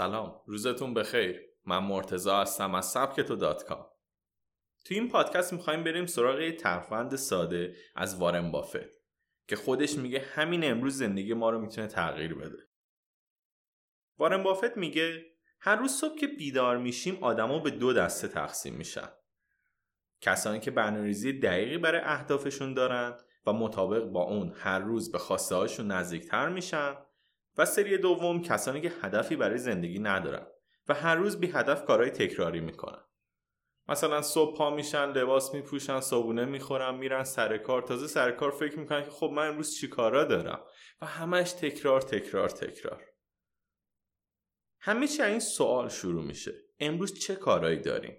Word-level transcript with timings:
سلام. 0.00 0.40
روزتون 0.46 0.94
بخیر. 0.94 1.40
من 1.64 1.78
مرتزا 1.78 2.40
هستم 2.40 2.74
از 2.74 2.90
سبکتو 2.90 3.36
دات 3.36 3.64
کام. 3.64 3.86
تو 4.84 4.94
این 4.94 5.08
پادکست 5.08 5.52
می‌خوایم 5.52 5.84
بریم 5.84 6.06
سراغ 6.06 6.40
یه 6.40 6.52
ترفند 6.52 7.16
ساده 7.16 7.76
از 7.96 8.18
وارن 8.18 8.50
بافت 8.50 8.88
که 9.48 9.56
خودش 9.56 9.98
میگه 9.98 10.20
همین 10.20 10.70
امروز 10.70 10.96
زندگی 10.96 11.34
ما 11.34 11.50
رو 11.50 11.60
می‌تونه 11.60 11.86
تغییر 11.86 12.34
بده. 12.34 12.68
وارن 14.18 14.42
بافت 14.42 14.76
میگه 14.76 15.24
هر 15.60 15.76
روز 15.76 15.90
صبح 15.90 16.18
که 16.18 16.26
بیدار 16.26 16.78
میشیم 16.78 17.18
آدما 17.24 17.58
به 17.58 17.70
دو 17.70 17.92
دسته 17.92 18.28
تقسیم 18.28 18.74
میشن. 18.74 19.08
کسانی 20.20 20.60
که 20.60 20.70
برنامه‌ریزی 20.70 21.32
دقیقی 21.32 21.78
برای 21.78 22.00
اهدافشون 22.04 22.74
دارن 22.74 23.18
و 23.46 23.52
مطابق 23.52 24.04
با 24.04 24.22
اون 24.22 24.52
هر 24.56 24.78
روز 24.78 25.12
به 25.12 25.18
خواسته 25.18 25.54
هاشون 25.54 25.86
نزدیکتر 25.86 26.48
میشن 26.48 26.96
و 27.56 27.64
سری 27.64 27.98
دوم 27.98 28.42
کسانی 28.42 28.80
که 28.80 28.92
هدفی 29.02 29.36
برای 29.36 29.58
زندگی 29.58 29.98
ندارن 29.98 30.46
و 30.88 30.94
هر 30.94 31.14
روز 31.14 31.40
بی 31.40 31.46
هدف 31.46 31.84
کارهای 31.84 32.10
تکراری 32.10 32.60
می‌کنن. 32.60 33.04
مثلا 33.88 34.22
صبح 34.22 34.56
پا 34.56 34.70
میشن 34.70 35.12
لباس 35.12 35.54
میپوشن 35.54 36.00
صابونه 36.00 36.44
می‌خورن 36.44 36.94
میرن 36.94 37.24
سر 37.24 37.58
کار. 37.58 37.82
تازه 37.82 38.06
سر 38.06 38.30
کار 38.30 38.50
فکر 38.50 38.78
می‌کنن 38.78 39.04
که 39.04 39.10
خب 39.10 39.30
من 39.34 39.48
امروز 39.48 39.74
چی 39.74 39.88
کارا 39.88 40.24
دارم؟ 40.24 40.64
و 41.00 41.06
همش 41.06 41.52
تکرار 41.52 42.00
تکرار 42.00 42.48
تکرار. 42.48 43.04
چی 45.16 45.22
این 45.22 45.40
سوال 45.40 45.88
شروع 45.88 46.24
میشه. 46.24 46.52
امروز 46.78 47.18
چه 47.18 47.36
کارایی 47.36 47.80
داریم؟ 47.80 48.16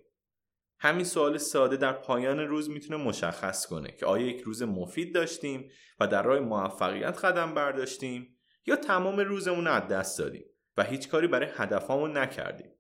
همین 0.79 1.05
سوال 1.05 1.37
ساده 1.37 1.77
در 1.77 1.93
پایان 1.93 2.39
روز 2.39 2.69
می‌تونه 2.69 3.03
مشخص 3.03 3.65
کنه 3.65 3.91
که 3.91 4.05
آیا 4.05 4.27
یک 4.27 4.41
روز 4.41 4.63
مفید 4.63 5.15
داشتیم 5.15 5.71
و 5.99 6.07
در 6.07 6.23
راه 6.23 6.39
موفقیت 6.39 7.25
قدم 7.25 7.53
برداشتیم؟ 7.53 8.40
یا 8.65 8.75
تمام 8.75 9.19
روزمون 9.19 9.65
رو 9.65 9.71
از 9.71 9.87
دست 9.87 10.19
دادیم 10.19 10.45
و 10.77 10.83
هیچ 10.83 11.09
کاری 11.09 11.27
برای 11.27 11.49
هدفمون 11.55 12.17
نکردیم. 12.17 12.71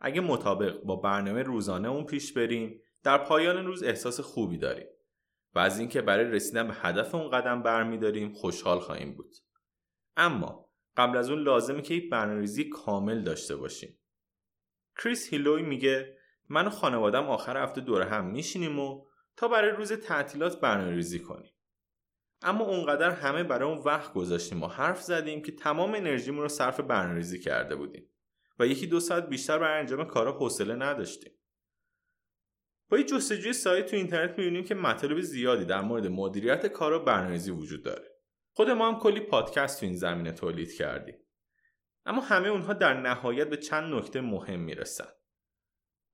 اگه 0.00 0.20
مطابق 0.20 0.82
با 0.82 0.96
برنامه 0.96 1.42
روزانه 1.42 1.88
اون 1.88 2.04
پیش 2.04 2.32
بریم 2.32 2.80
در 3.02 3.18
پایان 3.18 3.66
روز 3.66 3.82
احساس 3.82 4.20
خوبی 4.20 4.58
داریم 4.58 4.86
و 5.54 5.58
از 5.58 5.78
اینکه 5.78 6.02
برای 6.02 6.24
رسیدن 6.24 6.68
به 6.68 6.74
هدف 6.74 7.14
اون 7.14 7.30
قدم 7.30 7.62
برمیداریم 7.62 8.32
خوشحال 8.32 8.78
خواهیم 8.78 9.14
بود. 9.14 9.34
اما 10.16 10.70
قبل 10.96 11.16
از 11.16 11.30
اون 11.30 11.42
لازمه 11.42 11.82
که 11.82 11.94
یک 11.94 12.10
برنامه‌ریزی 12.10 12.68
کامل 12.68 13.22
داشته 13.22 13.56
باشیم. 13.56 14.00
کریس 14.98 15.28
هیلوی 15.28 15.62
میگه 15.62 16.18
من 16.48 16.66
و 16.66 16.70
خانوادم 16.70 17.28
آخر 17.28 17.62
هفته 17.62 17.80
دور 17.80 18.02
هم 18.02 18.26
میشینیم 18.26 18.78
و 18.78 19.06
تا 19.36 19.48
برای 19.48 19.70
روز 19.70 19.92
تعطیلات 19.92 20.60
برنامه‌ریزی 20.60 21.18
کنیم. 21.18 21.54
اما 22.44 22.64
اونقدر 22.64 23.10
همه 23.10 23.44
برای 23.44 23.68
اون 23.68 23.78
وقت 23.78 24.12
گذاشتیم 24.12 24.62
و 24.62 24.66
حرف 24.66 25.02
زدیم 25.02 25.42
که 25.42 25.52
تمام 25.52 25.94
انرژیمون 25.94 26.42
رو 26.42 26.48
صرف 26.48 26.80
برنامه‌ریزی 26.80 27.40
کرده 27.40 27.76
بودیم 27.76 28.10
و 28.58 28.66
یکی 28.66 28.86
دو 28.86 29.00
ساعت 29.00 29.28
بیشتر 29.28 29.58
برای 29.58 29.80
انجام 29.80 30.04
کارا 30.04 30.32
حوصله 30.32 30.74
نداشتیم. 30.74 31.32
با 32.88 32.98
یه 32.98 33.04
جستجوی 33.04 33.52
سایت 33.52 33.86
تو 33.86 33.96
اینترنت 33.96 34.38
می‌بینیم 34.38 34.64
که 34.64 34.74
مطالب 34.74 35.20
زیادی 35.20 35.64
در 35.64 35.80
مورد 35.80 36.06
مدیریت 36.06 36.66
کار 36.66 36.92
و 36.92 37.04
برنامه‌ریزی 37.04 37.50
وجود 37.50 37.82
داره. 37.82 38.08
خود 38.52 38.70
ما 38.70 38.92
هم 38.92 38.98
کلی 38.98 39.20
پادکست 39.20 39.80
تو 39.80 39.86
این 39.86 39.94
زمینه 39.94 40.32
تولید 40.32 40.74
کردیم. 40.74 41.16
اما 42.06 42.20
همه 42.20 42.48
اونها 42.48 42.72
در 42.72 43.00
نهایت 43.00 43.50
به 43.50 43.56
چند 43.56 43.94
نکته 43.94 44.20
مهم 44.20 44.60
می‌رسن. 44.60 45.08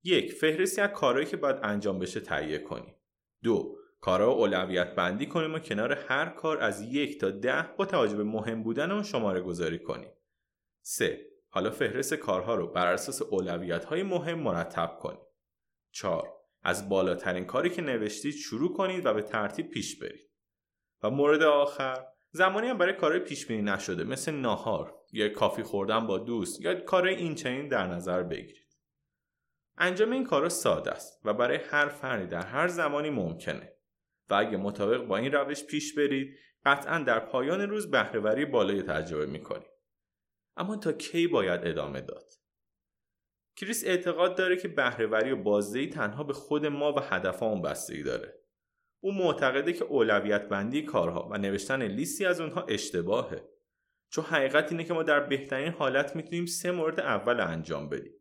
یک 0.02 0.32
فهرستی 0.32 0.80
از 0.80 0.90
کارهایی 0.90 1.26
که 1.26 1.36
باید 1.36 1.56
انجام 1.62 1.98
بشه 1.98 2.20
تهیه 2.20 2.58
کنیم. 2.58 2.94
دو 3.42 3.79
کارا 4.00 4.30
اولویت 4.30 4.94
بندی 4.94 5.26
کنیم 5.26 5.54
و 5.54 5.58
کنار 5.58 5.92
هر 5.92 6.26
کار 6.28 6.58
از 6.58 6.80
یک 6.82 7.20
تا 7.20 7.30
ده 7.30 7.62
با 7.76 7.84
توجه 7.86 8.16
به 8.16 8.24
مهم 8.24 8.62
بودن 8.62 8.90
اون 8.90 9.02
شماره 9.02 9.40
گذاری 9.40 9.78
کنیم 9.78 10.10
3. 10.82 11.20
حالا 11.48 11.70
فهرست 11.70 12.14
کارها 12.14 12.54
رو 12.54 12.66
بر 12.66 12.86
اساس 12.86 13.22
اولویت 13.22 13.84
های 13.84 14.02
مهم 14.02 14.38
مرتب 14.38 14.98
کنید 15.00 15.20
4. 15.90 16.28
از 16.62 16.88
بالاترین 16.88 17.44
کاری 17.44 17.70
که 17.70 17.82
نوشتید 17.82 18.34
شروع 18.34 18.76
کنید 18.76 19.06
و 19.06 19.14
به 19.14 19.22
ترتیب 19.22 19.68
پیش 19.68 19.98
برید 19.98 20.30
و 21.02 21.10
مورد 21.10 21.42
آخر 21.42 22.06
زمانی 22.30 22.68
هم 22.68 22.78
برای 22.78 22.92
کارهای 22.92 23.20
پیش 23.20 23.46
بینی 23.46 23.62
نشده 23.62 24.04
مثل 24.04 24.32
ناهار 24.32 24.94
یا 25.12 25.28
کافی 25.28 25.62
خوردن 25.62 26.06
با 26.06 26.18
دوست 26.18 26.60
یا 26.60 26.80
کار 26.80 27.06
این 27.06 27.34
چنین 27.34 27.68
در 27.68 27.86
نظر 27.86 28.22
بگیرید 28.22 28.76
انجام 29.78 30.10
این 30.10 30.24
کارا 30.24 30.48
ساده 30.48 30.90
است 30.90 31.20
و 31.24 31.34
برای 31.34 31.56
هر 31.56 31.88
فردی 31.88 32.26
در 32.26 32.46
هر 32.46 32.68
زمانی 32.68 33.10
ممکنه 33.10 33.72
و 34.30 34.34
اگه 34.34 34.56
مطابق 34.56 35.02
با 35.02 35.16
این 35.16 35.32
روش 35.32 35.64
پیش 35.64 35.94
برید 35.94 36.38
قطعا 36.64 36.98
در 36.98 37.20
پایان 37.20 37.60
روز 37.60 37.90
بهرهوری 37.90 38.44
بالایی 38.44 38.82
تجربه 38.82 39.26
می‌کنید. 39.26 39.70
اما 40.56 40.76
تا 40.76 40.92
کی 40.92 41.26
باید 41.26 41.60
ادامه 41.64 42.00
داد؟ 42.00 42.32
کریس 43.56 43.84
اعتقاد 43.86 44.36
داره 44.36 44.56
که 44.56 44.68
بهرهوری 44.68 45.30
و 45.30 45.36
بازدهی 45.36 45.86
تنها 45.86 46.24
به 46.24 46.32
خود 46.32 46.66
ما 46.66 46.92
و 46.92 47.00
هدفمون 47.00 47.62
بستگی 47.62 48.02
داره. 48.02 48.40
او 49.00 49.12
معتقده 49.12 49.72
که 49.72 49.84
اولویت 49.84 50.48
بندی 50.48 50.82
کارها 50.82 51.28
و 51.32 51.38
نوشتن 51.38 51.82
لیستی 51.82 52.26
از 52.26 52.40
اونها 52.40 52.62
اشتباهه. 52.62 53.48
چون 54.10 54.24
حقیقت 54.24 54.72
اینه 54.72 54.84
که 54.84 54.94
ما 54.94 55.02
در 55.02 55.20
بهترین 55.20 55.72
حالت 55.72 56.16
می‌تونیم 56.16 56.46
سه 56.46 56.70
مورد 56.70 57.00
اول 57.00 57.40
انجام 57.40 57.88
بدیم 57.88 58.12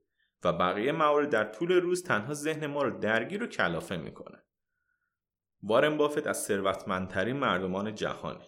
و 0.44 0.54
بقیه 0.54 0.92
موارد 0.92 1.30
در 1.30 1.44
طول 1.44 1.72
روز 1.72 2.04
تنها 2.04 2.34
ذهن 2.34 2.66
ما 2.68 2.84
رو 2.84 3.00
درگیر 3.00 3.44
و 3.44 3.48
کلافه 3.48 3.98
می‌کنه 3.98 4.44
وارن 5.64 5.98
بافت 5.98 6.28
از 6.28 6.44
ثروتمندترین 6.44 7.36
مردمان 7.36 7.96
جهانه 7.96 8.46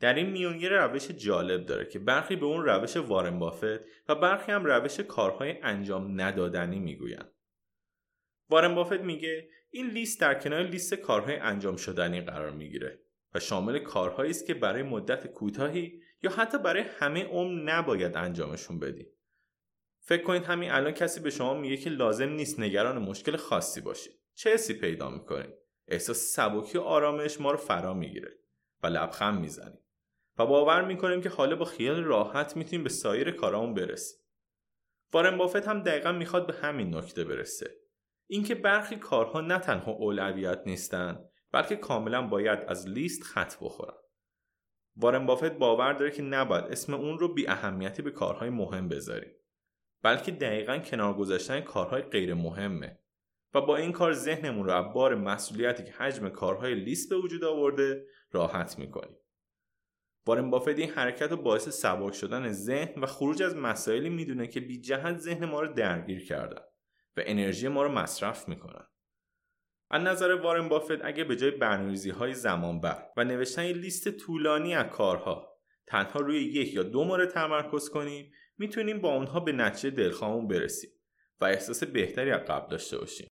در 0.00 0.14
این 0.14 0.30
میون 0.30 0.60
یه 0.60 0.68
روش 0.68 1.10
جالب 1.10 1.66
داره 1.66 1.84
که 1.84 1.98
برخی 1.98 2.36
به 2.36 2.46
اون 2.46 2.64
روش 2.64 2.96
وارن 2.96 3.38
بافت 3.38 4.08
و 4.08 4.14
برخی 4.14 4.52
هم 4.52 4.64
روش 4.64 5.00
کارهای 5.00 5.58
انجام 5.62 6.20
ندادنی 6.20 6.78
می‌گویند 6.78 7.32
وارن 8.50 8.74
بافت 8.74 9.00
میگه 9.00 9.48
این 9.70 9.86
لیست 9.86 10.20
در 10.20 10.34
کنار 10.34 10.62
لیست 10.62 10.94
کارهای 10.94 11.36
انجام 11.36 11.76
شدنی 11.76 12.20
قرار 12.20 12.50
می‌گیره 12.50 13.00
و 13.34 13.40
شامل 13.40 13.78
کارهایی 13.78 14.30
است 14.30 14.46
که 14.46 14.54
برای 14.54 14.82
مدت 14.82 15.26
کوتاهی 15.26 16.02
یا 16.22 16.30
حتی 16.30 16.58
برای 16.58 16.82
همه 16.98 17.24
عمر 17.24 17.62
نباید 17.62 18.16
انجامشون 18.16 18.78
بدی. 18.78 19.06
فکر 20.00 20.22
کنید 20.22 20.44
همین 20.44 20.70
الان 20.70 20.92
کسی 20.92 21.20
به 21.20 21.30
شما 21.30 21.54
میگه 21.54 21.76
که 21.76 21.90
لازم 21.90 22.28
نیست 22.28 22.60
نگران 22.60 22.98
مشکل 22.98 23.36
خاصی 23.36 23.80
باشید. 23.80 24.12
چه 24.34 24.54
حسی 24.54 24.74
پیدا 24.74 25.10
می‌کنید؟ 25.10 25.63
احساس 25.88 26.16
سبکی 26.16 26.78
و 26.78 26.80
آرامش 26.80 27.40
ما 27.40 27.50
رو 27.50 27.56
فرا 27.56 27.94
می‌گیره 27.94 28.38
و 28.82 28.86
لبخند 28.86 29.40
می‌زنیم 29.40 29.84
و 30.38 30.46
باور 30.46 30.84
می‌کنیم 30.84 31.20
که 31.20 31.28
حالا 31.28 31.56
با 31.56 31.64
خیال 31.64 32.04
راحت 32.04 32.56
می‌تونیم 32.56 32.82
به 32.82 32.90
سایر 32.90 33.30
کارامون 33.30 33.74
برسیم. 33.74 34.18
وارن 35.12 35.36
بافت 35.36 35.68
هم 35.68 35.82
دقیقا 35.82 36.12
می‌خواد 36.12 36.46
به 36.46 36.52
همین 36.52 36.94
نکته 36.94 37.24
برسه. 37.24 37.70
اینکه 38.26 38.54
برخی 38.54 38.96
کارها 38.96 39.40
نه 39.40 39.58
تنها 39.58 39.92
اولویت 39.92 40.62
نیستند 40.66 41.30
بلکه 41.52 41.76
کاملا 41.76 42.22
باید 42.22 42.58
از 42.68 42.88
لیست 42.88 43.22
خط 43.22 43.54
بخورن. 43.60 43.94
وارن 44.96 45.26
بافت 45.26 45.52
باور 45.52 45.92
داره 45.92 46.10
که 46.10 46.22
نباید 46.22 46.64
اسم 46.64 46.94
اون 46.94 47.18
رو 47.18 47.34
بی 47.34 47.48
اهمیتی 47.48 48.02
به 48.02 48.10
کارهای 48.10 48.50
مهم 48.50 48.88
بذاریم. 48.88 49.32
بلکه 50.02 50.32
دقیقا 50.32 50.78
کنار 50.78 51.14
گذاشتن 51.14 51.60
کارهای 51.60 52.02
غیر 52.02 52.34
مهمه 52.34 52.98
و 53.54 53.60
با 53.60 53.76
این 53.76 53.92
کار 53.92 54.12
ذهنمون 54.12 54.66
رو 54.66 54.72
از 54.72 54.94
بار 54.94 55.14
مسئولیتی 55.14 55.84
که 55.84 55.92
حجم 55.92 56.28
کارهای 56.28 56.74
لیست 56.74 57.10
به 57.10 57.16
وجود 57.16 57.44
آورده 57.44 58.06
راحت 58.30 58.78
می‌کنیم. 58.78 59.16
وارن 60.26 60.50
بافت 60.50 60.68
این 60.68 60.90
حرکت 60.90 61.30
رو 61.30 61.36
باعث 61.36 61.68
سبک 61.68 62.14
شدن 62.14 62.52
ذهن 62.52 63.02
و 63.02 63.06
خروج 63.06 63.42
از 63.42 63.56
مسائلی 63.56 64.10
می‌دونه 64.10 64.46
که 64.46 64.60
بی 64.60 64.80
جهت 64.80 65.18
ذهن 65.18 65.44
ما 65.44 65.60
رو 65.60 65.72
درگیر 65.72 66.24
کردن 66.24 66.62
و 67.16 67.22
انرژی 67.26 67.68
ما 67.68 67.82
رو 67.82 67.92
مصرف 67.92 68.48
می‌کنن. 68.48 68.86
از 69.90 70.02
نظر 70.02 70.32
وارن 70.32 70.68
بافت 70.68 71.04
اگه 71.04 71.24
به 71.24 71.36
جای 71.36 71.50
برنامه‌ریزی 71.50 72.10
های 72.10 72.34
زمان 72.34 72.80
بر 72.80 73.06
و 73.16 73.24
نوشتن 73.24 73.62
لیست 73.62 74.10
طولانی 74.10 74.74
از 74.74 74.86
کارها 74.86 75.58
تنها 75.86 76.20
روی 76.20 76.44
یک 76.44 76.74
یا 76.74 76.82
دو 76.82 77.04
مورد 77.04 77.30
تمرکز 77.30 77.88
کنیم 77.88 78.32
می‌تونیم 78.58 79.00
با 79.00 79.14
اونها 79.14 79.40
به 79.40 79.52
نتیجه 79.52 79.90
دلخواهمون 79.90 80.48
برسیم 80.48 80.90
و 81.40 81.44
احساس 81.44 81.84
بهتری 81.84 82.30
از 82.30 82.40
قبل 82.40 82.70
داشته 82.70 82.98
باشیم. 82.98 83.28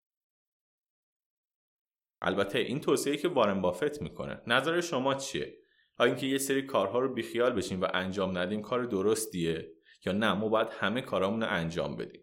البته 2.22 2.60
این 2.60 2.80
توصیه 2.80 3.18
که 3.18 3.28
وارن 3.28 3.62
بافت 3.62 4.02
می‌کنه. 4.02 4.42
نظر 4.48 4.82
شما 4.82 5.14
چیه؟ 5.14 5.58
آیا 5.98 6.12
اینکه 6.12 6.28
یه 6.28 6.38
سری 6.38 6.62
کارها 6.62 7.00
رو 7.00 7.14
بیخیال 7.14 7.52
بشیم 7.54 7.82
و 7.82 7.88
انجام 7.94 8.38
ندیم 8.38 8.62
کار 8.62 8.84
درستیه؟ 8.84 9.72
یا 10.06 10.12
نه 10.12 10.34
ما 10.34 10.50
باید 10.50 10.68
همه 10.72 11.02
کارامون 11.02 11.44
رو 11.44 11.50
انجام 11.50 11.96
بدیم. 11.96 12.22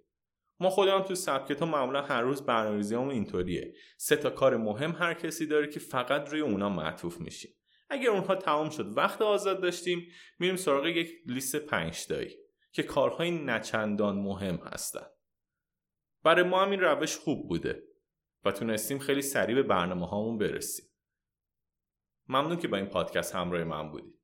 ما 0.61 0.71
خودمون 0.71 1.03
تو 1.03 1.15
سبکت 1.15 1.63
معمولا 1.63 2.03
هر 2.03 2.23
روز 2.23 2.43
برنامه‌ریزیمون 2.43 3.11
اینطوریه. 3.11 3.75
سه 3.97 4.17
تا 4.17 4.31
کار 4.31 4.57
مهم 4.57 4.93
هر 4.93 5.15
کسی 5.15 5.47
داره 5.47 5.67
که 5.67 5.81
فقط 5.81 6.29
روی 6.29 6.41
اونا 6.41 6.69
معطوف 6.69 7.21
میشیم. 7.21 7.51
اگر 7.91 8.11
اونها 8.11 8.35
تمام 8.35 8.71
شد 8.71 8.97
وقت 8.97 9.23
آزاد 9.23 9.63
داشتیم 9.63 10.07
میریم 10.39 10.57
سراغ 10.57 10.87
یک 10.87 11.11
لیست 11.27 11.57
پنج 11.57 12.07
تایی 12.07 12.37
که 12.73 12.83
کارهای 12.83 13.31
نچندان 13.31 14.17
مهم 14.17 14.57
هستن. 14.57 15.07
برای 16.25 16.45
ما 16.45 16.63
هم 16.63 16.71
این 16.71 16.81
روش 16.81 17.17
خوب 17.17 17.49
بوده. 17.49 17.83
و 18.45 18.51
تونستیم 18.51 18.99
خیلی 18.99 19.23
سریع 19.23 19.55
به 19.55 19.63
برنامه 19.63 20.07
هامون 20.07 20.39
برسیم. 20.39 20.87
ممنون 22.29 22.57
که 22.57 22.69
با 22.69 22.77
این 22.77 22.87
پادکست 22.87 23.35
همراه 23.35 23.65
من 23.65 23.91
بودید. 23.91 24.19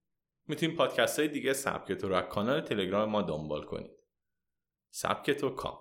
می‌تونید 0.46 0.76
پادکست 0.76 1.18
های 1.18 1.28
دیگه 1.28 1.52
سبکت 1.52 2.04
رو 2.04 2.14
از 2.14 2.24
کانال 2.24 2.60
تلگرام 2.60 3.10
ما 3.10 3.22
دنبال 3.22 3.64
کنید. 3.64 3.96
سبک 4.90 5.30
تو 5.30 5.50
کام. 5.50 5.78